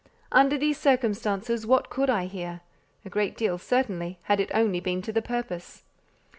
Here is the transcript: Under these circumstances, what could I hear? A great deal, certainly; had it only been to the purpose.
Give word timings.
Under 0.31 0.57
these 0.57 0.79
circumstances, 0.79 1.67
what 1.67 1.91
could 1.91 2.09
I 2.09 2.25
hear? 2.25 2.61
A 3.05 3.09
great 3.11 3.37
deal, 3.37 3.59
certainly; 3.59 4.17
had 4.23 4.39
it 4.39 4.49
only 4.51 4.79
been 4.79 5.03
to 5.03 5.13
the 5.13 5.21
purpose. 5.21 5.83